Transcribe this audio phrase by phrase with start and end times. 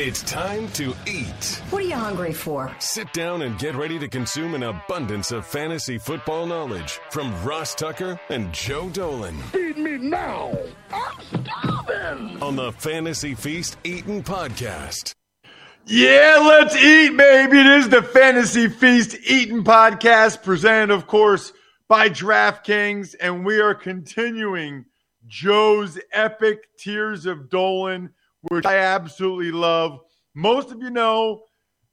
[0.00, 1.60] It's time to eat.
[1.70, 2.72] What are you hungry for?
[2.78, 7.74] Sit down and get ready to consume an abundance of fantasy football knowledge from Ross
[7.74, 9.36] Tucker and Joe Dolan.
[9.50, 10.56] Feed me now.
[10.92, 12.40] I'm starving.
[12.40, 15.16] On the Fantasy Feast Eating Podcast.
[15.84, 17.58] Yeah, let's eat, baby.
[17.58, 21.52] It is the Fantasy Feast Eating Podcast, presented, of course,
[21.88, 23.16] by DraftKings.
[23.20, 24.84] And we are continuing
[25.26, 28.10] Joe's epic Tiers of Dolan
[28.42, 30.00] which I absolutely love.
[30.34, 31.42] Most of you know,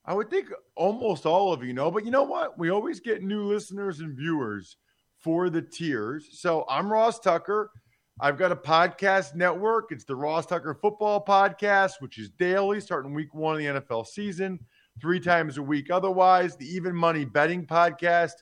[0.05, 2.57] I would think almost all of you know, but you know what?
[2.59, 4.77] We always get new listeners and viewers
[5.17, 6.39] for the tiers.
[6.39, 7.71] So I'm Ross Tucker.
[8.20, 9.91] I've got a podcast network.
[9.91, 14.05] It's the Ross Tucker Football Podcast, which is daily, starting week one of the NFL
[14.05, 14.59] season,
[15.01, 15.89] three times a week.
[15.89, 18.35] Otherwise, the Even Money Betting Podcast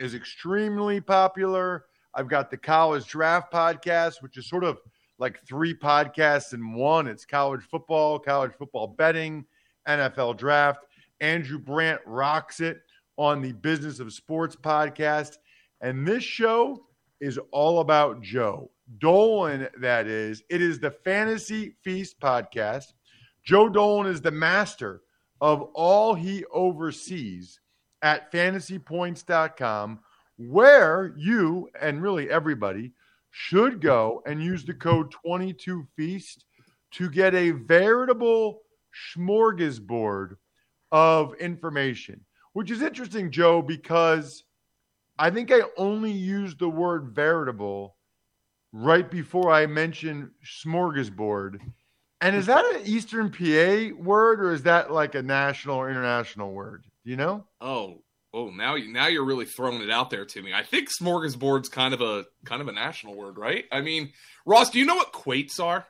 [0.00, 1.84] is extremely popular.
[2.14, 4.78] I've got the College Draft Podcast, which is sort of–
[5.24, 7.06] like three podcasts in one.
[7.06, 9.46] It's college football, college football betting,
[9.88, 10.80] NFL draft.
[11.18, 12.82] Andrew Brandt rocks it
[13.16, 15.38] on the Business of Sports podcast.
[15.80, 16.84] And this show
[17.22, 20.42] is all about Joe Dolan, that is.
[20.50, 22.92] It is the Fantasy Feast podcast.
[23.44, 25.00] Joe Dolan is the master
[25.40, 27.60] of all he oversees
[28.02, 30.00] at fantasypoints.com,
[30.36, 32.92] where you and really everybody
[33.36, 36.44] should go and use the code 22feast
[36.92, 38.62] to get a veritable
[39.12, 40.36] smorgasbord
[40.92, 44.44] of information, which is interesting, Joe, because
[45.18, 47.96] I think I only used the word veritable
[48.72, 50.30] right before I mentioned
[50.64, 51.58] smorgasbord.
[52.20, 56.52] And is that an Eastern PA word or is that like a national or international
[56.52, 56.84] word?
[57.04, 57.44] Do you know?
[57.60, 58.03] Oh,
[58.34, 60.52] Oh, now you now you're really throwing it out there to me.
[60.52, 63.64] I think smorgasbord's kind of a kind of a national word, right?
[63.70, 64.12] I mean,
[64.44, 65.86] Ross, do you know what quoits are?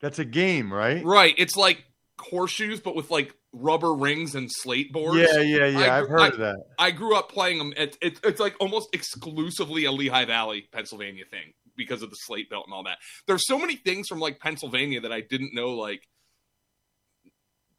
[0.00, 1.04] That's a game, right?
[1.04, 1.34] Right.
[1.36, 1.84] It's like
[2.20, 5.16] horseshoes, but with like rubber rings and slate boards.
[5.16, 5.78] Yeah, yeah, yeah.
[5.78, 6.56] I, have heard I, of that.
[6.78, 7.74] I grew up playing them.
[7.76, 12.48] It, it, it's like almost exclusively a Lehigh Valley, Pennsylvania thing because of the slate
[12.48, 12.98] belt and all that.
[13.26, 15.70] There's so many things from like Pennsylvania that I didn't know.
[15.70, 16.06] Like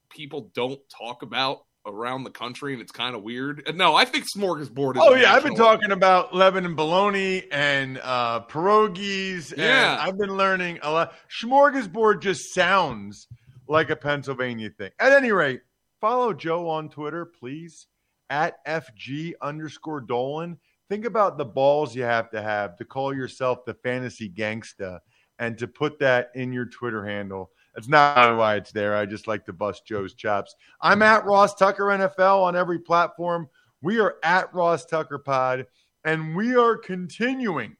[0.10, 3.76] people don't talk about around the country, and it's kind of weird.
[3.76, 4.96] No, I think smorgasbord.
[4.96, 9.56] is Oh yeah, I've been talking about Lebanon bologna and uh, pierogies.
[9.56, 11.14] Yeah, I've been learning a lot.
[11.42, 13.28] Smorgasbord just sounds
[13.68, 14.92] like a Pennsylvania thing.
[15.00, 15.62] At any rate,
[16.00, 17.88] follow Joe on Twitter, please,
[18.30, 20.58] at FG underscore Dolan.
[20.90, 25.00] Think about the balls you have to have to call yourself the fantasy gangsta
[25.40, 27.50] and to put that in your Twitter handle.
[27.74, 28.96] That's not why it's there.
[28.96, 30.56] I just like to bust Joe's chops.
[30.82, 31.04] I'm mm-hmm.
[31.04, 33.48] at Ross Tucker NFL on every platform.
[33.82, 35.66] We are at Ross Tucker Pod,
[36.04, 37.76] and we are continuing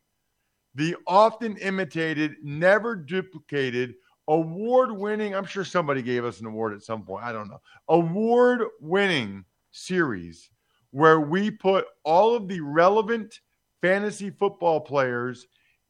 [0.76, 3.96] the often imitated, never duplicated,
[4.28, 5.36] award winning.
[5.36, 7.26] I'm sure somebody gave us an award at some point.
[7.26, 7.62] I don't know.
[7.90, 10.50] Award winning series
[10.92, 13.40] where we put all of the relevant
[13.82, 15.48] fantasy football players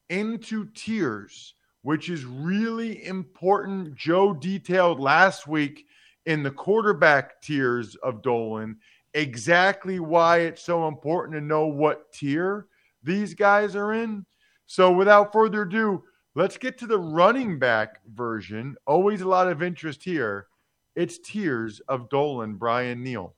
[0.09, 3.96] into tiers which is really important.
[3.96, 5.86] Joe detailed last week
[6.25, 8.78] in the quarterback tiers of Dolan
[9.14, 12.68] exactly why it's so important to know what tier
[13.03, 14.25] these guys are in.
[14.66, 16.03] So, without further ado,
[16.36, 18.75] let's get to the running back version.
[18.86, 20.47] Always a lot of interest here.
[20.96, 23.36] It's tiers of Dolan, Brian Neal.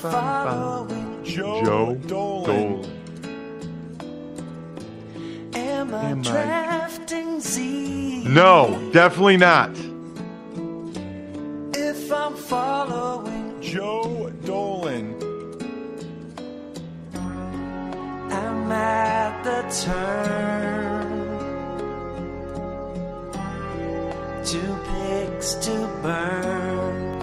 [0.00, 2.84] Following Joe, Joe Dolan.
[5.54, 8.24] Am I Am following Joe Dolan Am drafting Z?
[8.26, 9.70] No, definitely not.
[11.76, 15.14] If I'm following Joe Dolan.
[18.32, 20.79] I'm at the turn.
[26.00, 27.18] Picks burn.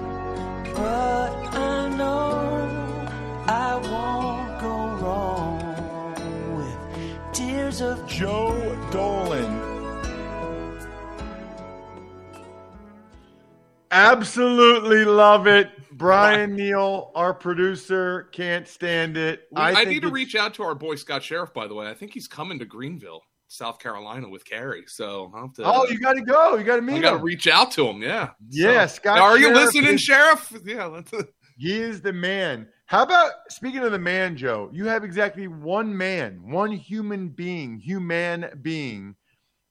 [0.75, 2.69] But I know
[3.47, 9.63] I won't go wrong with tiers of Joe Dolan.
[13.89, 15.71] Absolutely love it.
[15.91, 19.47] Brian Neal, our producer, can't stand it.
[19.55, 21.87] I, I think need to reach out to our boy Scott Sheriff, by the way.
[21.87, 24.83] I think he's coming to Greenville, South Carolina with Carrie.
[24.87, 25.63] So I'll have to.
[25.65, 26.55] Oh, you got to go.
[26.57, 26.97] You got to meet.
[26.97, 28.01] I got to reach out to him.
[28.01, 28.31] Yeah.
[28.49, 30.53] Yeah, So- Scott Are you listening, is- Sheriff?
[30.65, 31.01] Yeah.
[31.57, 32.67] He is the man.
[32.85, 34.69] How about speaking of the man, Joe?
[34.71, 39.15] You have exactly one man, one human being, human being,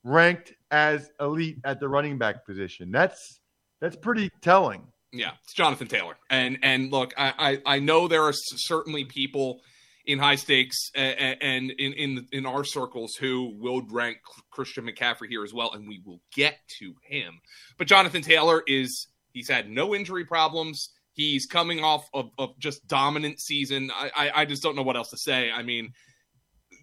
[0.05, 2.91] ranked as elite at the running back position.
[2.91, 3.41] That's
[3.81, 4.83] that's pretty telling.
[5.13, 6.17] Yeah, it's Jonathan Taylor.
[6.29, 9.61] And and look, I I, I know there are certainly people
[10.07, 14.19] in high stakes and, in in in our circles who will rank
[14.51, 17.41] Christian McCaffrey here as well, and we will get to him.
[17.77, 20.91] But Jonathan Taylor is he's had no injury problems.
[21.13, 23.91] He's coming off of, of just dominant season.
[23.95, 25.51] I, I, I just don't know what else to say.
[25.51, 25.93] I mean,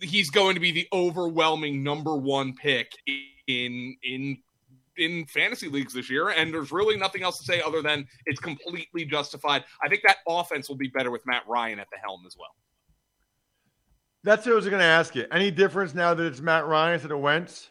[0.02, 2.92] he's going to be the overwhelming number one pick
[3.48, 4.38] in in
[4.98, 8.40] in fantasy leagues this year, and there's really nothing else to say other than it's
[8.40, 9.64] completely justified.
[9.81, 12.56] I think that offense will be better with Matt Ryan at the helm as well.
[14.24, 15.25] That's what I was going to ask you.
[15.31, 17.70] Any difference now that it's Matt Ryan instead of Wentz?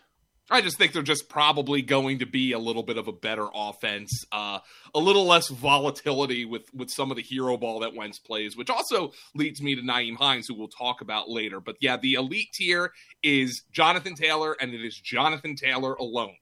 [0.51, 3.47] I just think they're just probably going to be a little bit of a better
[3.55, 4.59] offense, uh,
[4.95, 8.69] a little less volatility with with some of the hero ball that Wentz plays, which
[8.69, 11.59] also leads me to Nyheim Hines, who we'll talk about later.
[11.59, 16.35] But yeah, the elite tier is Jonathan Taylor, and it is Jonathan Taylor alone.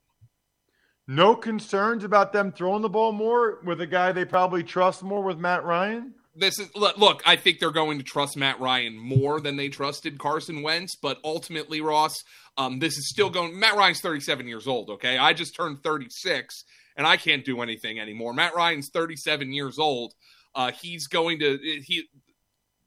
[1.07, 5.23] No concerns about them throwing the ball more with a guy they probably trust more
[5.23, 9.41] with Matt Ryan this is look, I think they're going to trust Matt Ryan more
[9.41, 12.23] than they trusted Carson Wentz, but ultimately, Ross,
[12.57, 13.59] um, this is still going.
[13.59, 14.89] Matt Ryan's 37 years old.
[14.89, 16.63] Okay, I just turned 36,
[16.95, 18.33] and I can't do anything anymore.
[18.33, 20.13] Matt Ryan's 37 years old.
[20.55, 22.07] Uh, he's going to he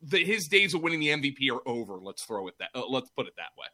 [0.02, 1.94] the, his days of winning the MVP are over.
[1.94, 2.70] Let's throw it that.
[2.74, 3.66] Uh, let's put it that way.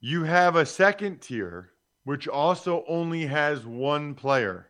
[0.00, 1.70] You have a second tier,
[2.04, 4.68] which also only has one player,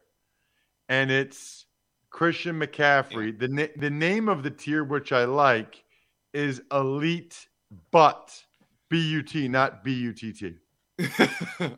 [0.88, 1.64] and it's
[2.12, 3.32] Christian McCaffrey.
[3.32, 3.46] Yeah.
[3.46, 5.82] The the name of the tier, which I like,
[6.32, 7.48] is Elite
[7.90, 8.30] But
[8.88, 10.54] B U T, not B U T T.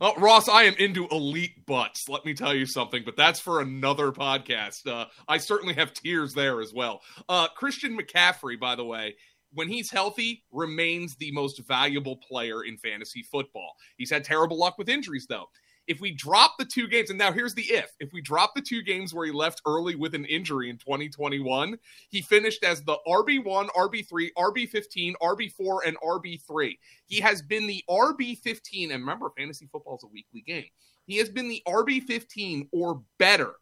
[0.00, 2.08] well, Ross, I am into elite butts.
[2.08, 4.86] Let me tell you something, but that's for another podcast.
[4.86, 7.02] Uh, I certainly have tiers there as well.
[7.28, 9.16] Uh, Christian McCaffrey, by the way,
[9.52, 13.74] when he's healthy, remains the most valuable player in fantasy football.
[13.98, 15.48] He's had terrible luck with injuries, though
[15.86, 18.62] if we drop the two games, and now here's the if if we drop the
[18.62, 22.96] two games where he left early with an injury in 2021, he finished as the
[23.06, 26.78] RB1, RB3, RB15, RB4, and RB3.
[27.06, 30.70] He has been the RB15, and remember, fantasy football is a weekly game.
[31.06, 33.54] He has been the RB15 or better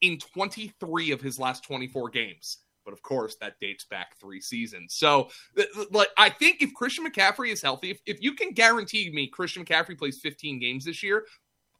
[0.00, 2.58] in 23 of his last 24 games.
[2.84, 4.94] But of course, that dates back three seasons.
[4.94, 5.28] So,
[5.90, 9.62] like, I think if Christian McCaffrey is healthy, if, if you can guarantee me Christian
[9.64, 11.26] McCaffrey plays 15 games this year,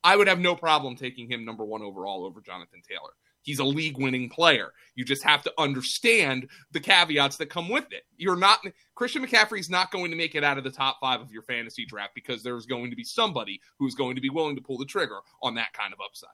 [0.04, 3.12] I would have no problem taking him number one overall over Jonathan Taylor.
[3.42, 4.72] He's a league winning player.
[4.94, 8.02] You just have to understand the caveats that come with it.
[8.16, 8.60] You're not
[8.94, 11.86] Christian McCaffrey's not going to make it out of the top five of your fantasy
[11.86, 14.84] draft because there's going to be somebody who's going to be willing to pull the
[14.84, 16.28] trigger on that kind of upside.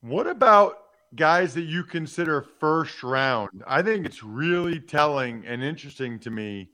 [0.00, 0.78] What about
[1.14, 3.62] guys that you consider first round?
[3.64, 6.70] I think it's really telling and interesting to me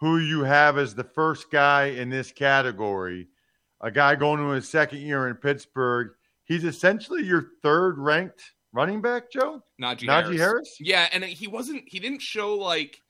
[0.00, 3.28] who you have as the first guy in this category
[3.80, 6.10] a guy going to his second year in Pittsburgh.
[6.44, 8.42] He's essentially your third ranked
[8.72, 9.62] running back, Joe.
[9.80, 10.38] Najee, Najee Harris.
[10.38, 10.76] Harris.
[10.80, 11.84] Yeah, and he wasn't.
[11.86, 13.00] He didn't show like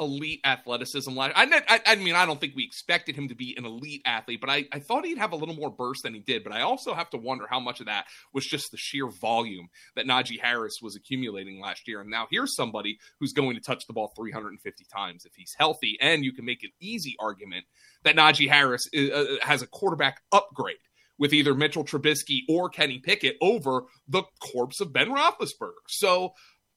[0.00, 1.18] elite athleticism.
[1.18, 4.40] I, I, I mean, I don't think we expected him to be an elite athlete,
[4.40, 6.44] but I, I thought he'd have a little more burst than he did.
[6.44, 9.68] But I also have to wonder how much of that was just the sheer volume
[9.96, 12.00] that Najee Harris was accumulating last year.
[12.00, 15.98] And now here's somebody who's going to touch the ball 350 times if he's healthy.
[16.00, 17.64] And you can make an easy argument
[18.04, 20.76] that Najee Harris is, uh, has a quarterback upgrade
[21.18, 25.72] with either Mitchell Trubisky or Kenny Pickett over the corpse of Ben Roethlisberger.
[25.88, 26.34] So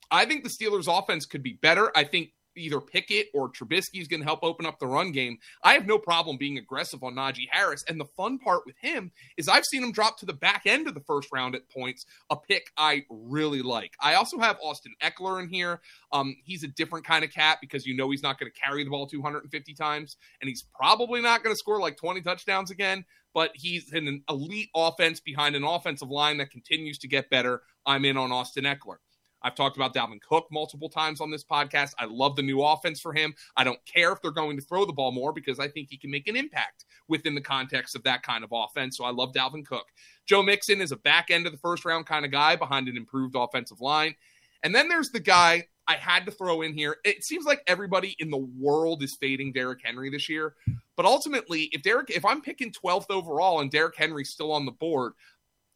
[0.09, 1.91] I think the Steelers' offense could be better.
[1.95, 5.37] I think either Pickett or Trubisky is going to help open up the run game.
[5.63, 7.83] I have no problem being aggressive on Najee Harris.
[7.87, 10.87] And the fun part with him is I've seen him drop to the back end
[10.87, 13.93] of the first round at points, a pick I really like.
[13.99, 15.81] I also have Austin Ekeler in here.
[16.11, 18.83] Um, he's a different kind of cat because you know he's not going to carry
[18.83, 23.05] the ball 250 times, and he's probably not going to score like 20 touchdowns again.
[23.33, 27.61] But he's in an elite offense behind an offensive line that continues to get better.
[27.85, 28.97] I'm in on Austin Ekeler.
[29.43, 31.93] I've talked about Dalvin Cook multiple times on this podcast.
[31.97, 33.33] I love the new offense for him.
[33.57, 35.97] I don't care if they're going to throw the ball more because I think he
[35.97, 38.97] can make an impact within the context of that kind of offense.
[38.97, 39.87] So I love Dalvin Cook.
[40.25, 42.97] Joe Mixon is a back end of the first round kind of guy behind an
[42.97, 44.15] improved offensive line.
[44.63, 46.97] And then there's the guy I had to throw in here.
[47.03, 50.55] It seems like everybody in the world is fading Derrick Henry this year.
[50.95, 54.71] But ultimately, if Derrick, if I'm picking 12th overall and Derrick Henry's still on the
[54.71, 55.13] board,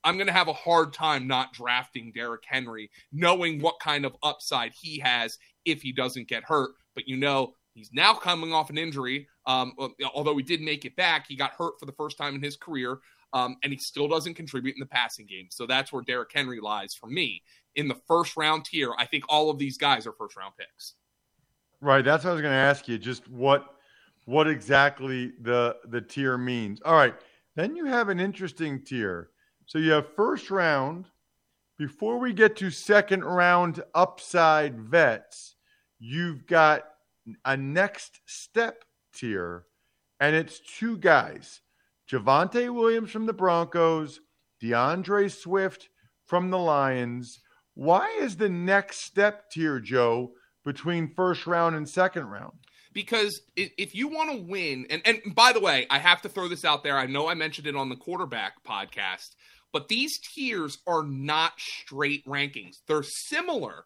[0.05, 4.15] I'm going to have a hard time not drafting Derrick Henry, knowing what kind of
[4.23, 6.71] upside he has if he doesn't get hurt.
[6.93, 9.27] But you know, he's now coming off an injury.
[9.47, 9.73] Um,
[10.13, 12.55] although he did make it back, he got hurt for the first time in his
[12.55, 12.99] career,
[13.33, 15.47] um, and he still doesn't contribute in the passing game.
[15.51, 17.43] So that's where Derrick Henry lies for me.
[17.75, 20.93] in the first round tier, I think all of these guys are first round picks.
[21.81, 22.03] Right.
[22.03, 22.97] That's what I was going to ask you.
[22.97, 23.75] Just what
[24.25, 26.81] what exactly the the tier means.
[26.83, 27.15] All right.
[27.55, 29.29] Then you have an interesting tier.
[29.65, 31.05] So you have first round.
[31.77, 35.55] Before we get to second round upside vets,
[35.99, 36.83] you've got
[37.43, 39.65] a next step tier,
[40.19, 41.61] and it's two guys
[42.09, 44.21] Javonte Williams from the Broncos,
[44.61, 45.89] D'Andre Swift
[46.25, 47.41] from the Lions.
[47.73, 50.31] Why is the next step tier, Joe,
[50.63, 52.53] between first round and second round?
[52.95, 56.47] Because if you want to win, and, and by the way, I have to throw
[56.47, 56.97] this out there.
[56.97, 59.35] I know I mentioned it on the quarterback podcast,
[59.73, 62.77] but these tiers are not straight rankings.
[62.87, 63.83] They're similar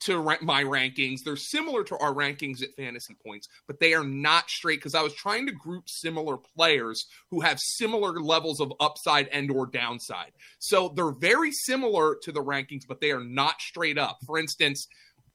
[0.00, 1.18] to my rankings.
[1.24, 5.02] They're similar to our rankings at fantasy points, but they are not straight because I
[5.02, 10.32] was trying to group similar players who have similar levels of upside and or downside.
[10.58, 14.20] So they're very similar to the rankings, but they are not straight up.
[14.24, 14.86] For instance,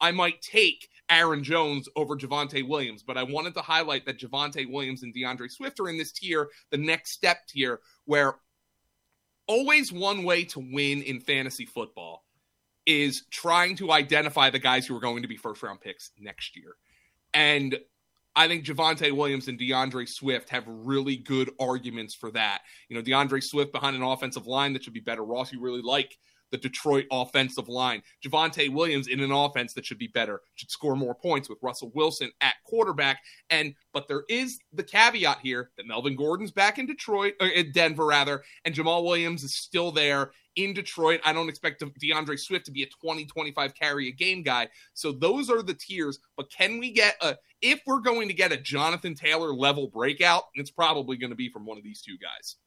[0.01, 4.71] I might take Aaron Jones over Javonte Williams, but I wanted to highlight that Javonte
[4.71, 8.35] Williams and D'Andre Swift are in this tier, the next step tier, where
[9.47, 12.23] always one way to win in fantasy football
[12.85, 16.55] is trying to identify the guys who are going to be first round picks next
[16.55, 16.75] year.
[17.33, 17.77] And
[18.35, 22.61] I think Javonte Williams and D'Andre Swift have really good arguments for that.
[22.89, 25.23] You know, D'Andre Swift behind an offensive line that should be better.
[25.23, 26.17] Ross, you really like
[26.53, 28.03] the Detroit offensive line.
[28.23, 31.91] Javonte Williams in an offense that should be better, should score more points with Russell
[31.95, 33.21] Wilson at quarterback.
[33.49, 37.71] And but there is the caveat here that Melvin Gordon's back in Detroit, or in
[37.71, 41.19] Denver rather, and Jamaal Williams is still there in Detroit.
[41.25, 44.69] I don't expect D'Andre Swift to be a 20, 25 carry a game guy.
[44.93, 46.19] So those are the tiers.
[46.37, 50.43] But can we get a, if we're going to get a Jonathan Taylor level breakout,
[50.53, 52.57] it's probably going to be from one of these two guys.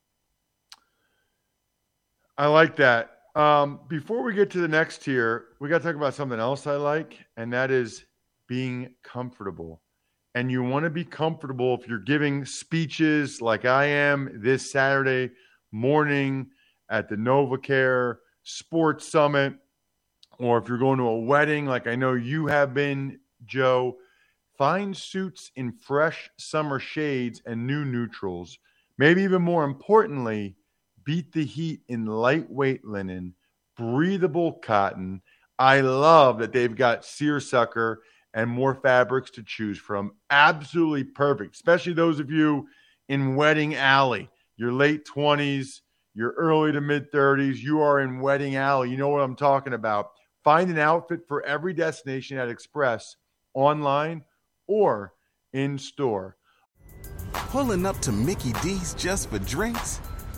[2.37, 3.16] I like that.
[3.37, 6.67] Um, before we get to the next tier, we got to talk about something else
[6.67, 8.07] I like, and that is
[8.49, 9.83] being comfortable.
[10.35, 15.35] And you want to be comfortable if you're giving speeches like I am this Saturday
[15.71, 16.47] morning
[16.89, 19.53] at the NovaCare Sports Summit,
[20.39, 23.99] or if you're going to a wedding like I know you have been, Joe.
[24.57, 28.59] Find suits in fresh summer shades and new neutrals.
[28.97, 30.56] Maybe even more importantly,
[31.07, 33.35] beat the heat in lightweight linen,
[33.79, 35.23] breathable cotton.
[35.59, 38.03] I love that they've got seersucker
[38.35, 40.13] and more fabrics to choose from.
[40.29, 42.69] Absolutely perfect, especially those of you
[43.09, 45.81] in Wedding Alley, your late 20s,
[46.15, 47.59] your early to mid 30s.
[47.59, 48.91] You are in Wedding Alley.
[48.91, 50.11] You know what I'm talking about.
[50.45, 53.17] Find an outfit for every destination at Express
[53.55, 54.25] online
[54.67, 55.15] or
[55.53, 56.37] in store.
[57.33, 60.01] Pulling up to Mickey D's just for drinks?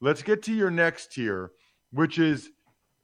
[0.00, 1.52] Let's get to your next tier,
[1.92, 2.50] which is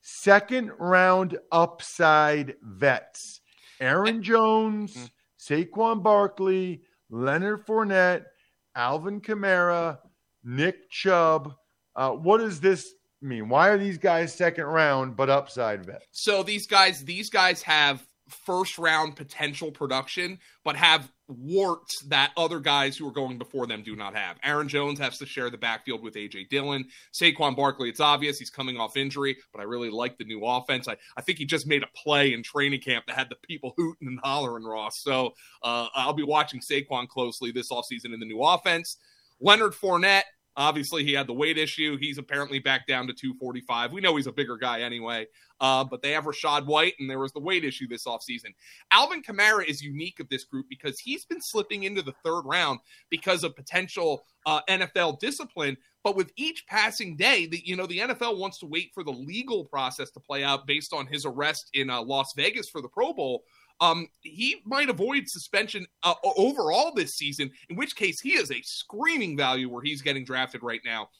[0.00, 3.40] second round upside vets.
[3.80, 5.04] Aaron Jones, mm-hmm.
[5.54, 8.24] Saquon Barkley, Leonard Fournette,
[8.74, 9.98] Alvin Kamara,
[10.44, 11.54] Nick Chubb.
[11.94, 13.48] Uh, what does this mean?
[13.48, 16.06] Why are these guys second round but upside vets?
[16.12, 22.60] So these guys, these guys have first round potential production, but have warts that other
[22.60, 24.36] guys who are going before them do not have.
[24.42, 26.84] Aaron Jones has to share the backfield with AJ Dillon.
[27.12, 30.88] Saquon Barkley, it's obvious he's coming off injury, but I really like the new offense.
[30.88, 33.74] I, I think he just made a play in training camp that had the people
[33.76, 35.02] hooting and hollering, Ross.
[35.02, 38.98] So uh, I'll be watching Saquon closely this offseason in the new offense.
[39.40, 40.22] Leonard Fournette,
[40.58, 41.98] Obviously, he had the weight issue.
[42.00, 43.92] He's apparently back down to 245.
[43.92, 45.26] We know he's a bigger guy anyway.
[45.60, 48.54] Uh, but they have Rachaad White, and there was the weight issue this offseason.
[48.90, 52.80] Alvin Kamara is unique of this group because he's been slipping into the third round
[53.10, 55.76] because of potential uh, NFL discipline.
[56.04, 59.10] But with each passing day, the, you know, the NFL wants to wait for the
[59.10, 62.88] legal process to play out based on his arrest in uh, Las Vegas for the
[62.88, 63.42] Pro Bowl
[63.80, 68.62] um, he might avoid suspension uh, overall this season, in which case he is a
[68.62, 71.10] screaming value where he's getting drafted right now.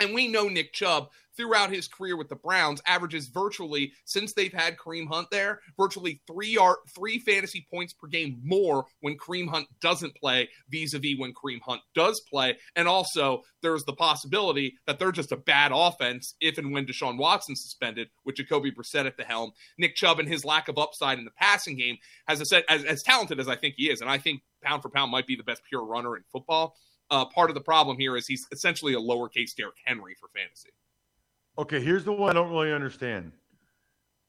[0.00, 4.52] And we know Nick Chubb throughout his career with the Browns averages virtually since they've
[4.52, 9.48] had Kareem Hunt there, virtually three art three fantasy points per game more when Kareem
[9.48, 12.56] Hunt doesn't play vis-a-vis when Kareem Hunt does play.
[12.76, 17.18] And also there's the possibility that they're just a bad offense if and when Deshaun
[17.18, 19.52] Watson suspended with Jacoby Brissett at the helm.
[19.78, 22.84] Nick Chubb and his lack of upside in the passing game has a set as,
[22.84, 25.36] as talented as I think he is, and I think pound for pound might be
[25.36, 26.76] the best pure runner in football.
[27.10, 30.70] Uh, part of the problem here is he's essentially a lowercase Derrick Henry for fantasy.
[31.56, 33.32] Okay, here's the one I don't really understand.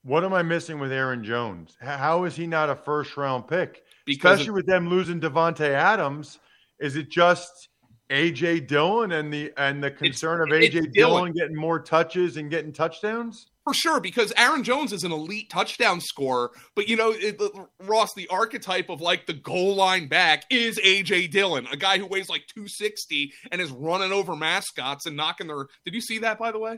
[0.03, 1.77] What am I missing with Aaron Jones?
[1.81, 3.83] How is he not a first round pick?
[4.05, 6.39] Because Especially of, with them losing Davante Adams.
[6.79, 7.69] Is it just
[8.09, 10.91] AJ Dillon and the and the concern of AJ Dillon.
[10.93, 13.47] Dillon getting more touches and getting touchdowns?
[13.63, 17.41] For sure, because Aaron Jones is an elite touchdown scorer, but you know, it,
[17.79, 22.05] Ross, the archetype of like the goal line back is AJ Dillon, a guy who
[22.05, 25.65] weighs like 260 and is running over mascots and knocking their.
[25.83, 26.77] Did you see that, by the way?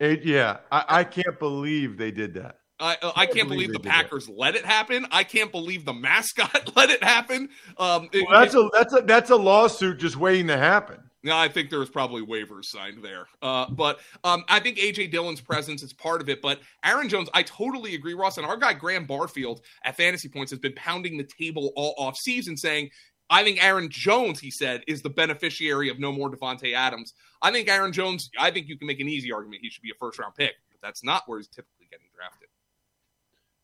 [0.00, 2.58] It, yeah, I, I, can't believe they did that.
[2.80, 5.06] I, uh, I can't believe, believe the Packers let it happen.
[5.12, 7.48] I can't believe the mascot let it happen.
[7.78, 10.98] Um, well, that's it, a that's a that's a lawsuit just waiting to happen.
[11.24, 13.26] No, I think there was probably waivers signed there.
[13.40, 16.42] Uh, but um, I think AJ Dillon's presence is part of it.
[16.42, 18.36] But Aaron Jones, I totally agree, Ross.
[18.36, 22.18] And our guy Graham Barfield at Fantasy Points has been pounding the table all off
[22.18, 22.90] season, saying
[23.30, 27.14] I think Aaron Jones, he said, is the beneficiary of no more Davante Adams.
[27.40, 29.90] I think Aaron Jones, I think you can make an easy argument he should be
[29.90, 32.48] a first round pick, but that's not where he's typically getting drafted.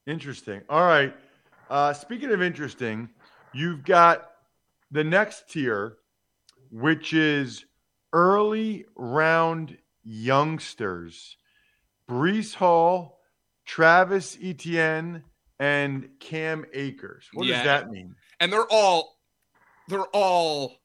[0.07, 0.63] Interesting.
[0.69, 1.15] All right.
[1.69, 3.09] Uh, speaking of interesting,
[3.53, 4.31] you've got
[4.91, 5.99] the next tier,
[6.71, 7.65] which is
[8.13, 11.37] early round youngsters.
[12.09, 13.21] Breece Hall,
[13.65, 15.23] Travis Etienne,
[15.61, 17.29] and Cam Akers.
[17.35, 17.57] What yeah.
[17.57, 18.17] does that mean?
[18.41, 19.20] And they're all
[19.91, 20.77] they're all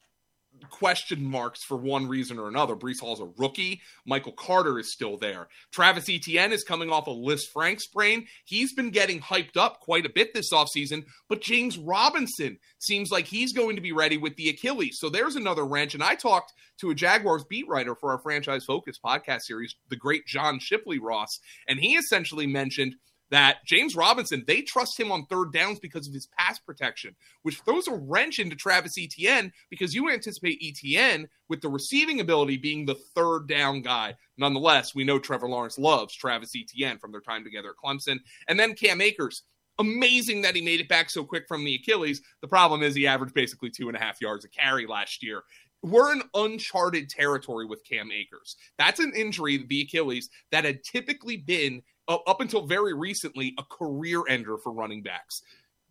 [0.70, 2.74] question marks for one reason or another.
[2.74, 3.80] Breece Hall's a rookie.
[4.06, 5.48] Michael Carter is still there.
[5.70, 8.26] Travis Etienne is coming off a Lisfranc sprain.
[8.44, 13.26] He's been getting hyped up quite a bit this offseason, but James Robinson seems like
[13.26, 14.98] he's going to be ready with the Achilles.
[14.98, 15.94] So there's another wrench.
[15.94, 19.96] And I talked to a Jaguars beat writer for our franchise focus podcast series, the
[19.96, 22.96] great John Shipley Ross, and he essentially mentioned–
[23.30, 27.58] that James Robinson, they trust him on third downs because of his pass protection, which
[27.60, 32.86] throws a wrench into Travis Etienne because you anticipate Etienne with the receiving ability being
[32.86, 34.14] the third down guy.
[34.38, 38.18] Nonetheless, we know Trevor Lawrence loves Travis Etienne from their time together at Clemson.
[38.48, 39.42] And then Cam Akers.
[39.78, 42.22] Amazing that he made it back so quick from the Achilles.
[42.40, 45.42] The problem is he averaged basically two and a half yards a carry last year
[45.82, 48.56] we're in uncharted territory with Cam Akers.
[48.78, 53.64] That's an injury, the Achilles, that had typically been Uh, up until very recently, a
[53.64, 55.40] career ender for running backs.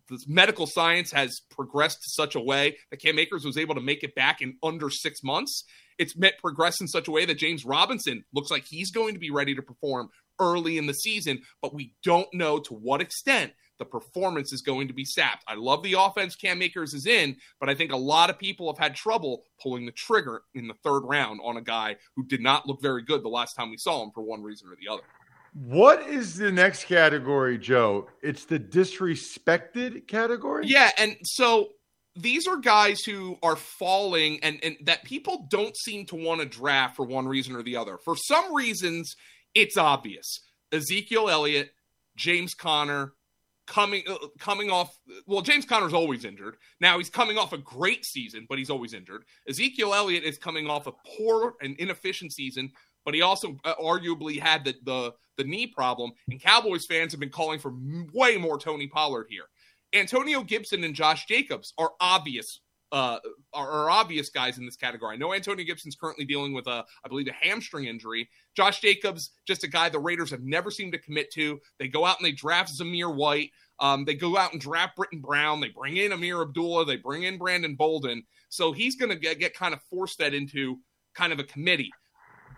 [0.08, 3.80] The medical science has progressed to such a way that Cam Akers was able to
[3.80, 5.64] make it back in under six months.
[5.98, 9.20] It's met progress in such a way that James Robinson looks like he's going to
[9.20, 13.52] be ready to perform early in the season, but we don't know to what extent
[13.78, 15.44] the performance is going to be sapped.
[15.46, 18.72] I love the offense Cam Akers is in, but I think a lot of people
[18.72, 22.40] have had trouble pulling the trigger in the third round on a guy who did
[22.40, 24.92] not look very good the last time we saw him for one reason or the
[24.92, 25.02] other.
[25.64, 28.08] What is the next category, Joe?
[28.22, 30.66] It's the disrespected category?
[30.66, 31.70] Yeah, and so
[32.14, 36.46] these are guys who are falling and, and that people don't seem to want to
[36.46, 37.96] draft for one reason or the other.
[38.04, 39.16] For some reasons,
[39.54, 40.40] it's obvious.
[40.72, 41.70] Ezekiel Elliott,
[42.16, 43.14] James Conner,
[43.66, 46.56] coming uh, coming off well James Conner's always injured.
[46.80, 49.24] Now he's coming off a great season, but he's always injured.
[49.48, 52.72] Ezekiel Elliott is coming off a poor and inefficient season,
[53.06, 56.10] but he also uh, arguably had the, the the knee problem.
[56.28, 57.72] And Cowboys fans have been calling for
[58.12, 59.44] way more Tony Pollard here.
[59.94, 62.60] Antonio Gibson and Josh Jacobs are obvious
[62.92, 63.18] uh,
[63.52, 65.14] are, are, obvious guys in this category.
[65.14, 68.28] I know Antonio Gibson's currently dealing with a, I believe, a hamstring injury.
[68.56, 71.60] Josh Jacobs, just a guy the Raiders have never seemed to commit to.
[71.80, 73.50] They go out and they draft Zamir White.
[73.80, 75.60] Um, they go out and draft Brittain Brown.
[75.60, 76.84] They bring in Ameer Abdullah.
[76.84, 78.22] They bring in Brandon Bolden.
[78.50, 80.78] So he's going to get, get kind of forced that into
[81.14, 81.90] kind of a committee.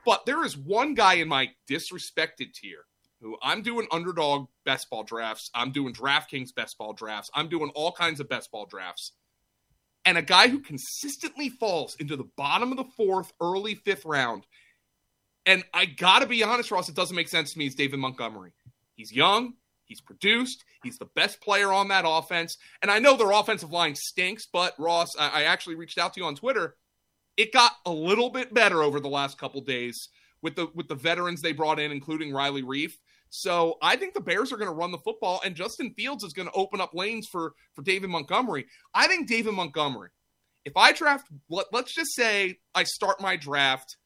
[0.08, 2.86] But there is one guy in my disrespected tier
[3.20, 5.50] who I'm doing underdog best ball drafts.
[5.54, 7.30] I'm doing DraftKings best ball drafts.
[7.34, 9.12] I'm doing all kinds of best ball drafts.
[10.06, 14.46] And a guy who consistently falls into the bottom of the fourth, early fifth round.
[15.44, 17.66] And I got to be honest, Ross, it doesn't make sense to me.
[17.66, 18.52] Is David Montgomery.
[18.94, 19.56] He's young.
[19.84, 20.64] He's produced.
[20.82, 22.56] He's the best player on that offense.
[22.80, 26.20] And I know their offensive line stinks, but Ross, I, I actually reached out to
[26.20, 26.76] you on Twitter
[27.38, 30.08] it got a little bit better over the last couple days
[30.42, 32.92] with the with the veterans they brought in, including Riley Reiff.
[33.30, 36.32] So I think the Bears are going to run the football, and Justin Fields is
[36.32, 38.66] going to open up lanes for for David Montgomery.
[38.92, 40.10] I think David Montgomery.
[40.64, 43.96] If I draft, let, let's just say I start my draft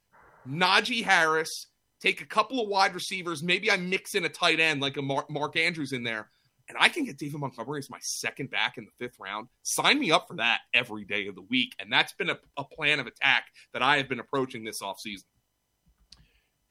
[0.48, 1.66] Najee Harris,
[2.00, 5.02] take a couple of wide receivers, maybe I mix in a tight end like a
[5.02, 6.30] Mark Andrews in there,
[6.68, 9.48] and I can get David Montgomery as my second back in the fifth round.
[9.62, 11.74] Sign me up for that every day of the week.
[11.78, 15.24] And that's been a, a plan of attack that I have been approaching this offseason.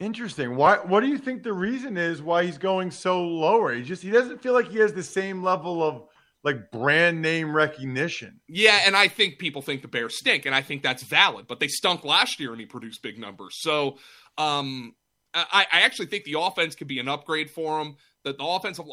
[0.00, 0.56] Interesting.
[0.56, 0.78] Why?
[0.78, 3.72] What do you think the reason is why he's going so lower?
[3.72, 6.02] He just he doesn't feel like he has the same level of
[6.42, 8.40] like brand name recognition.
[8.48, 11.46] Yeah, and I think people think the Bears stink, and I think that's valid.
[11.46, 13.58] But they stunk last year, and he produced big numbers.
[13.60, 13.98] So,
[14.38, 14.94] um,
[15.32, 17.96] I, I actually think the offense could be an upgrade for him.
[18.24, 18.86] That the offensive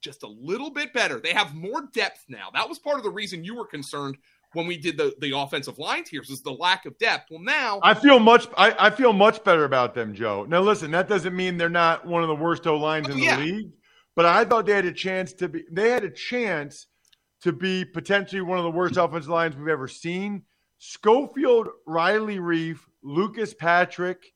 [0.00, 1.20] just a little bit better.
[1.20, 2.48] They have more depth now.
[2.52, 4.16] That was part of the reason you were concerned
[4.52, 7.30] when we did the, the offensive line tiers is the lack of depth.
[7.30, 10.46] Well, now I feel much I, I feel much better about them, Joe.
[10.48, 13.18] Now listen, that doesn't mean they're not one of the worst O lines oh, in
[13.18, 13.38] the yeah.
[13.38, 13.70] league,
[14.14, 16.86] but I thought they had a chance to be they had a chance
[17.42, 20.42] to be potentially one of the worst offensive lines we've ever seen.
[20.78, 24.32] Schofield, Riley Reiff, Lucas Patrick,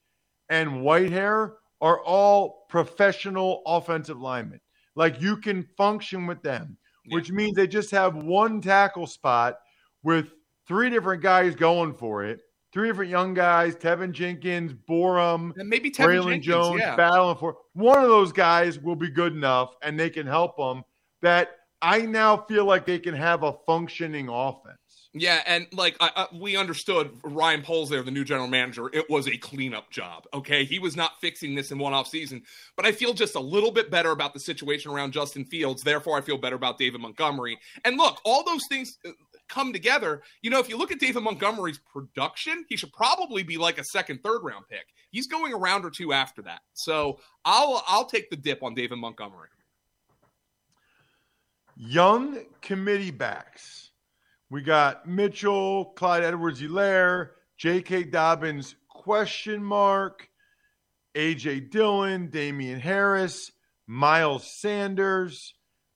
[0.49, 4.61] and Whitehair are all professional offensive linemen.
[5.01, 7.15] Like you can function with them, yeah.
[7.15, 9.57] which means they just have one tackle spot
[10.03, 10.35] with
[10.69, 12.43] three different guys going for it.
[12.75, 16.97] Three different young guys, Teven Jenkins, Borom, and maybe Tevin Braylon Jones yeah.
[16.97, 20.85] battling for one of those guys will be good enough and they can help them
[21.23, 21.49] that
[21.81, 24.77] I now feel like they can have a functioning offense.
[25.13, 29.11] Yeah, and like I, I, we understood, Ryan Poles there, the new general manager, it
[29.11, 30.27] was a cleanup job.
[30.33, 32.43] Okay, he was not fixing this in one off season,
[32.77, 35.83] but I feel just a little bit better about the situation around Justin Fields.
[35.83, 37.59] Therefore, I feel better about David Montgomery.
[37.85, 39.11] And look, all those things uh,
[39.49, 40.23] come together.
[40.43, 43.85] You know, if you look at David Montgomery's production, he should probably be like a
[43.85, 44.87] second, third round pick.
[45.11, 46.61] He's going a round or two after that.
[46.75, 49.49] So I'll I'll take the dip on David Montgomery.
[51.77, 53.90] Young committee backs.
[54.51, 58.05] We got Mitchell, Clyde Edwards Helaire, J.K.
[58.05, 60.29] Dobbins, question mark,
[61.15, 61.61] A.J.
[61.61, 63.53] Dillon, Damien Harris,
[63.87, 65.55] Miles Sanders,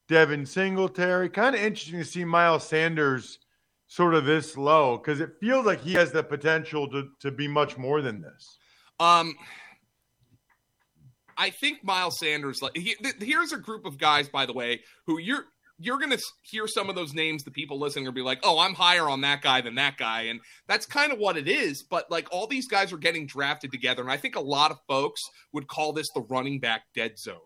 [0.08, 1.28] Devin Singletary.
[1.30, 3.40] Kind of interesting to see Miles Sanders
[3.86, 7.48] sort of this low because it feels like he has the potential to, to be
[7.48, 8.56] much more than this.
[9.00, 9.34] Um,
[11.36, 12.62] I think Miles Sanders.
[12.62, 15.46] Like, he, here's a group of guys, by the way, who you're
[15.84, 18.58] you're going to hear some of those names the people listening are be like, oh,
[18.58, 20.22] I'm higher on that guy than that guy.
[20.22, 21.82] And that's kind of what it is.
[21.82, 24.02] But like all these guys are getting drafted together.
[24.02, 25.20] And I think a lot of folks
[25.52, 27.36] would call this the running back dead zone.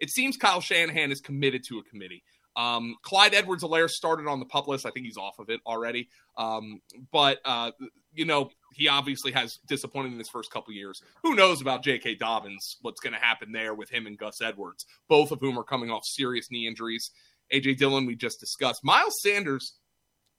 [0.00, 2.22] It seems Kyle Shanahan is committed to a committee.
[2.56, 4.86] Um, Clyde Edwards Helaire started on the pup list.
[4.86, 6.08] I think he's off of it already.
[6.36, 6.80] Um,
[7.12, 7.70] but, uh,
[8.12, 11.00] you know, he obviously has disappointed in his first couple years.
[11.22, 12.16] Who knows about J.K.
[12.16, 15.64] Dobbins, what's going to happen there with him and Gus Edwards, both of whom are
[15.64, 17.10] coming off serious knee injuries.
[17.52, 18.84] AJ Dillon, we just discussed.
[18.84, 19.74] Miles Sanders,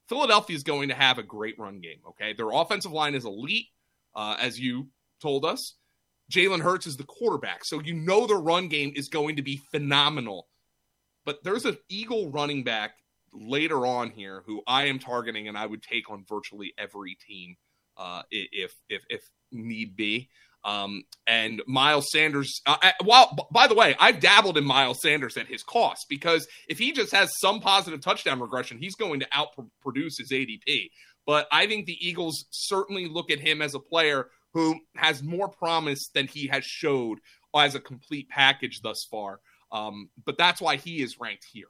[0.08, 2.00] Philadelphia is going to have a great run game.
[2.08, 2.34] Okay.
[2.34, 3.68] Their offensive line is elite,
[4.16, 4.88] uh, as you
[5.22, 5.76] told us.
[6.32, 7.66] Jalen Hurts is the quarterback.
[7.66, 10.48] So you know the run game is going to be phenomenal.
[11.26, 12.92] But there's an Eagle running back
[13.34, 17.56] later on here who I am targeting and I would take on virtually every team
[17.98, 20.30] uh, if if if need be.
[20.64, 25.38] Um, and Miles Sanders, uh, uh well, by the way, I've dabbled in Miles Sanders
[25.38, 29.28] at his cost because if he just has some positive touchdown regression, he's going to
[29.28, 30.90] outproduce his ADP.
[31.26, 35.48] But I think the Eagles certainly look at him as a player who has more
[35.48, 37.20] promise than he has showed
[37.56, 39.40] as a complete package thus far.
[39.72, 41.68] Um, but that's why he is ranked here.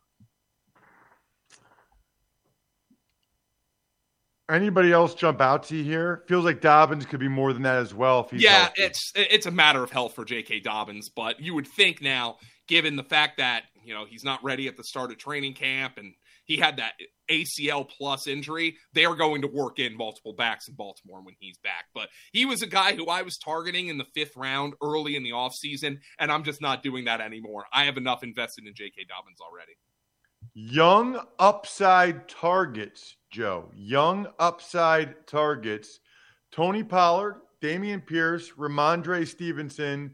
[4.50, 6.24] Anybody else jump out to you here?
[6.28, 8.22] Feels like Dobbins could be more than that as well.
[8.22, 8.82] If he's yeah, healthy.
[8.82, 10.62] it's it's a matter of health for J.K.
[10.62, 14.68] Dobbins, but you would think now, given the fact that you know he's not ready
[14.68, 16.14] at the start of training camp and
[16.46, 16.94] he had that
[17.30, 21.60] ACL plus injury, they are going to work in multiple backs in Baltimore when he's
[21.60, 21.86] back.
[21.94, 25.22] But he was a guy who I was targeting in the fifth round early in
[25.22, 27.66] the offseason, and I'm just not doing that anymore.
[27.72, 29.06] I have enough invested in J.K.
[29.08, 29.74] Dobbins already.
[30.62, 33.72] Young upside targets Joe.
[33.74, 36.02] Young upside targets
[36.52, 40.14] Tony Pollard, Dameon Pierce, Rhamondre Stevenson,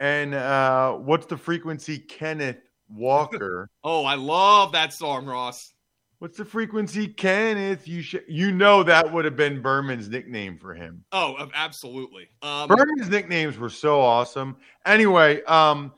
[0.00, 2.00] and uh, what's the frequency?
[2.00, 3.70] Kenneth Walker.
[3.84, 5.72] oh, I love that song, Ross.
[6.18, 7.86] What's the frequency, Kenneth?
[7.86, 11.04] You sh- you know that would have been Berman's nickname for him.
[11.12, 12.28] Oh, absolutely.
[12.42, 14.56] Um, Berman's nicknames were so awesome.
[14.84, 15.92] Anyway, um,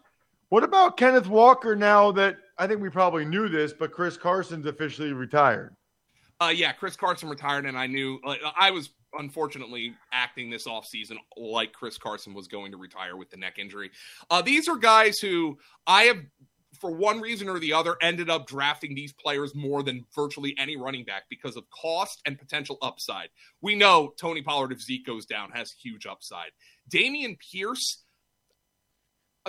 [0.50, 4.66] what about Kenneth Walker now that I think we probably knew this, but Chris Carson's
[4.66, 5.76] officially retired?
[6.40, 11.16] Uh, yeah, Chris Carson retired, and I knew like, I was unfortunately acting this offseason
[11.36, 13.90] like Chris Carson was going to retire with the neck injury.
[14.30, 16.18] Uh, these are guys who I have
[16.78, 20.76] for one reason or the other, ended up drafting these players more than virtually any
[20.76, 23.28] running back because of cost and potential upside.
[23.60, 26.50] We know Tony Pollard, if Zeke goes down, has huge upside.
[26.90, 28.04] Dameon Pierce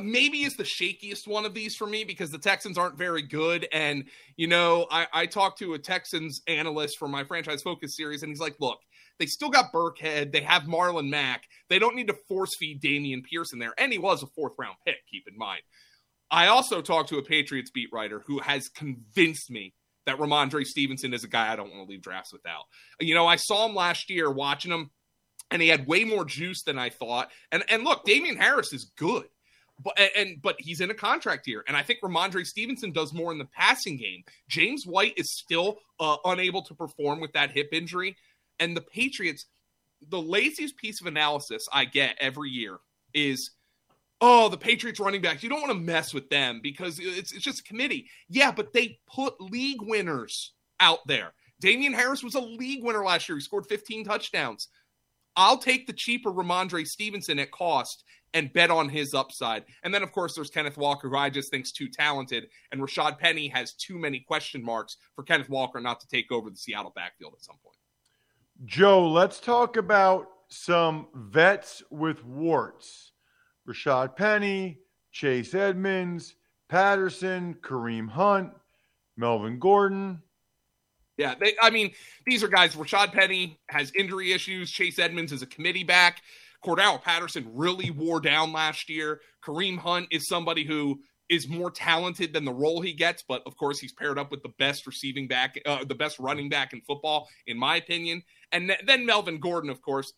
[0.04, 3.68] maybe is the shakiest one of these for me because the Texans aren't very good.
[3.72, 8.24] And, you know, I, I talked to a Texans analyst for my franchise focus series,
[8.24, 8.80] and he's like, look,
[9.20, 10.32] they still got Burkhead.
[10.32, 11.44] They have Marlon Mack.
[11.70, 13.74] They don't need to force feed Dameon Pierce in there.
[13.78, 15.62] And he was a fourth round pick, keep in mind.
[16.32, 19.74] I also talked to a Patriots beat writer who has convinced me
[20.06, 22.64] that Rhamondre Stevenson is a guy I don't want to leave drafts without.
[23.00, 24.90] You know, I saw him last year watching him,
[25.52, 27.30] and he had way more juice than I thought.
[27.52, 29.26] And and look, Damien Harris is good.
[29.82, 33.32] But and but he's in a contract here, and I think Rhamondre Stevenson does more
[33.32, 34.24] in the passing game.
[34.50, 38.16] James White is still uh, unable to perform with that hip injury,
[38.60, 39.46] and the Patriots.
[40.10, 42.78] The laziest piece of analysis I get every year
[43.14, 43.52] is,
[44.22, 45.44] oh, the Patriots running backs.
[45.44, 48.08] You don't want to mess with them because it's it's just a committee.
[48.30, 51.34] Yeah, but they put league winners out there.
[51.60, 53.38] Damien Harris was a league winner last year.
[53.38, 54.70] He scored 15 touchdowns.
[55.36, 59.64] I'll take the cheaper Ramondre Stevenson at cost and bet on his upside.
[59.84, 63.18] And then, of course, there's Kenneth Walker, who I just think's too talented, and Rashad
[63.18, 66.94] Penny has too many question marks for Kenneth Walker not to take over the Seattle
[66.96, 67.78] backfield at some point.
[68.66, 73.14] Joe, let's talk about some vets with warts.
[73.68, 74.80] Rashad Penny,
[75.12, 76.36] Chase Edmonds,
[76.68, 78.52] Patterson, Kareem Hunt,
[79.18, 80.22] Melvin Gordon.
[81.18, 81.92] Yeah, they, I mean,
[82.26, 82.76] these are guys.
[82.76, 84.72] Rashad Penny has injury issues.
[84.72, 86.22] Chase Edmonds is a committee back.
[86.66, 89.22] Cordarrelle Patterson really wore down last year.
[89.44, 93.56] Kareem Hunt is somebody who is more talented than the role he gets, but of
[93.56, 96.82] course he's paired up with the best receiving back, uh, the best running back in
[96.82, 98.24] football, in my opinion.
[98.52, 100.14] And then Melvin Gordon, of course,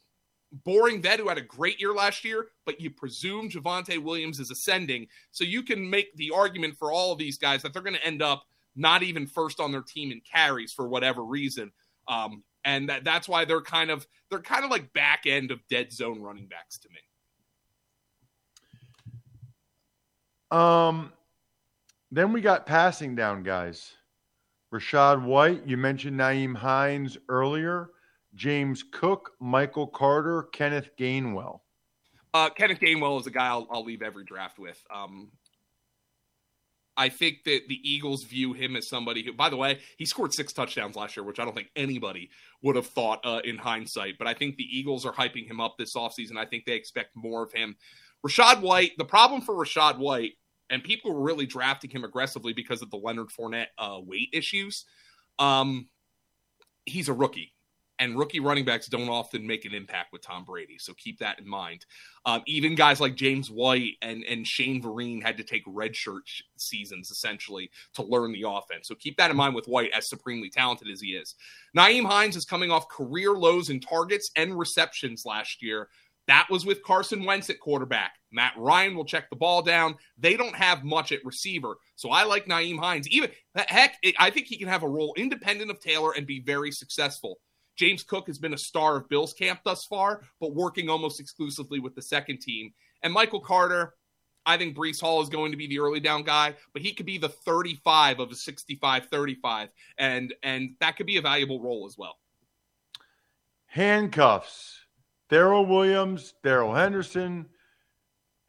[0.63, 4.51] boring vet who had a great year last year, but you presume Javonte Williams is
[4.51, 7.95] ascending, so you can make the argument for all of these guys that they're going
[7.95, 8.43] to end up
[8.75, 11.71] not even first on their team in carries for whatever reason.
[12.07, 15.59] Um, and that, that's why they're kind of they're kind of like back end of
[15.69, 16.99] dead zone running backs to me.
[20.51, 21.13] Um,
[22.11, 23.93] then we got passing down guys.
[24.73, 27.89] Rachaad White, you mentioned Nyheim Hines earlier.
[28.35, 31.59] James Cook, Michael Carter, Kenneth Gainwell.
[32.33, 34.81] Uh, Kenneth Gainwell is a guy I'll, I'll leave every draft with.
[34.93, 35.31] Um,
[37.01, 40.35] I think that the Eagles view him as somebody who, by the way, he scored
[40.35, 42.29] six touchdowns last year, which I don't think anybody
[42.61, 44.19] would have thought uh, in hindsight.
[44.19, 46.37] But I think the Eagles are hyping him up this offseason.
[46.37, 47.75] I think they expect more of him.
[48.23, 50.33] Rachaad White, the problem for Rachaad White,
[50.69, 54.85] and people were really drafting him aggressively because of the Leonard Fournette uh, weight issues.
[55.39, 55.89] Um,
[56.85, 57.51] he's a rookie
[58.01, 60.77] and rookie running backs don't often make an impact with Tom Brady.
[60.79, 61.85] So keep that in mind.
[62.25, 66.21] Um, even guys like James White and, and Shane Vereen had to take redshirt
[66.57, 68.87] seasons essentially to learn the offense.
[68.87, 71.35] So keep that in mind with White, as supremely talented as he is.
[71.77, 75.87] Nyheim Hines is coming off career lows in targets and receptions last year.
[76.27, 78.13] That was with Carson Wentz at quarterback.
[78.31, 79.95] Matt Ryan will check the ball down.
[80.17, 81.75] They don't have much at receiver.
[81.95, 83.07] So I like Nyheim Hines.
[83.09, 86.71] Even heck, I think he can have a role independent of Taylor and be very
[86.71, 87.37] successful.
[87.77, 91.79] James Cook has been a star of Bills camp thus far, but working almost exclusively
[91.79, 92.71] with the second team.
[93.03, 93.93] And Michael Carter,
[94.45, 97.05] I think Breece Hall is going to be the early down guy, but he could
[97.05, 101.85] be the 35 of a 65 35, and, and that could be a valuable role
[101.85, 102.17] as well.
[103.67, 104.81] Handcuffs
[105.31, 107.45] Darrel Williams, Darrell Henderson,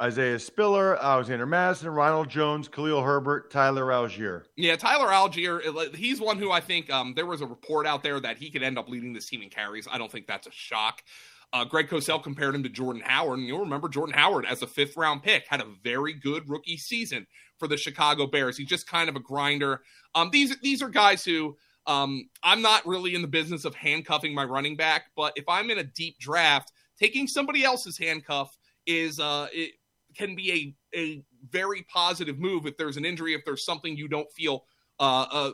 [0.02, 4.42] Isaiah Spiller, Alexander Mattison, Ronald Jones, Khalil Herbert, Tyler Allgeier.
[4.56, 8.18] Yeah, Tyler Allgeier, he's one who I think um, there was a report out there
[8.18, 9.86] that he could end up leading this team in carries.
[9.88, 11.02] I don't think that's a shock.
[11.52, 14.66] Uh, Greg Cosell compared him to Jordan Howard, and you'll remember Jordan Howard as a
[14.66, 17.26] fifth round pick had a very good rookie season
[17.58, 18.56] for the Chicago Bears.
[18.56, 19.82] He's just kind of a grinder.
[20.16, 24.34] Um, these these are guys who um, I'm not really in the business of handcuffing
[24.34, 29.20] my running back, but if I'm in a deep draft, taking somebody else's handcuff is
[29.20, 29.72] uh, it,
[30.16, 34.08] can be a, a very positive move if there's an injury, if there's something you
[34.08, 34.64] don't feel
[35.00, 35.50] uh, uh,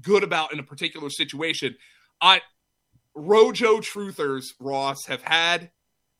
[0.00, 1.76] good about in a particular situation.
[2.20, 2.40] I
[3.14, 5.70] Rojo truthers, Ross, have had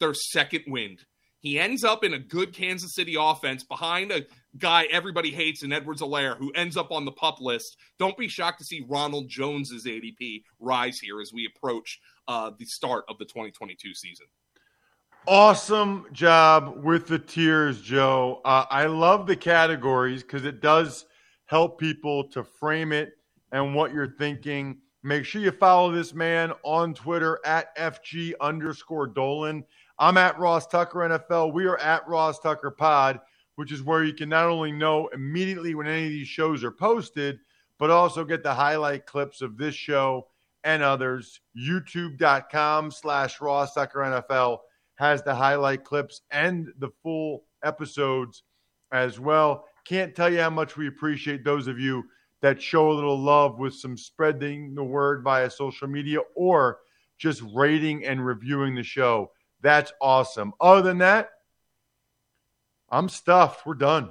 [0.00, 1.04] their second wind.
[1.40, 4.26] He ends up in a good Kansas City offense behind a
[4.58, 7.76] guy everybody hates in Edwards-Helaire, who ends up on the pup list.
[7.98, 12.64] Don't be shocked to see Ronald Jones's ADP rise here as we approach uh, the
[12.64, 14.26] start of the 2022 season.
[15.28, 18.40] Awesome job with the tiers, Joe.
[18.44, 21.04] Uh, I love the categories because it does
[21.46, 23.14] help people to frame it
[23.50, 24.78] and what you're thinking.
[25.02, 29.64] Make sure you follow this man on Twitter at FG underscore Dolan.
[29.98, 31.52] I'm at Ross Tucker NFL.
[31.52, 33.18] We are at Ross Tucker Pod.
[33.56, 36.70] which is where you can not only know immediately when any of these shows are
[36.70, 37.40] posted,
[37.78, 40.28] but also get the highlight clips of this show
[40.62, 41.40] and others.
[41.58, 44.58] YouTube.com slash Ross Tucker NFL
[44.96, 48.42] has the highlight clips and the full episodes
[48.92, 49.66] as well.
[49.84, 52.04] Can't tell you how much we appreciate those of you
[52.42, 56.78] that show a little love with some spreading the word via social media or
[57.18, 59.30] just rating and reviewing the show.
[59.62, 60.52] That's awesome.
[60.60, 61.30] Other than that,
[62.90, 63.66] I'm stuffed.
[63.66, 64.10] We're done.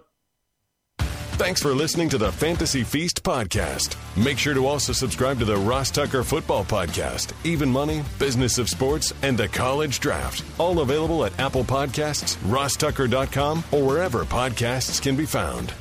[1.37, 3.97] Thanks for listening to the Fantasy Feast podcast.
[4.15, 8.69] Make sure to also subscribe to the Ross Tucker Football Podcast, Even Money, Business of
[8.69, 10.45] Sports, and the College Draft.
[10.57, 15.73] All available at Apple Podcasts, rosstucker.com, or wherever podcasts can be found.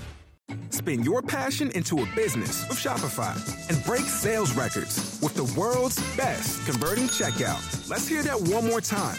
[0.70, 3.34] Spin your passion into a business with Shopify
[3.70, 7.88] and break sales records with the world's best converting checkout.
[7.88, 9.18] Let's hear that one more time.